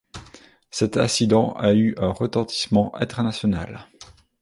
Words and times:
Cet 0.71 0.97
incident 0.97 1.53
a 1.57 1.75
eu 1.75 1.93
un 1.99 2.09
retentissement 2.09 2.95
international. 2.95 3.85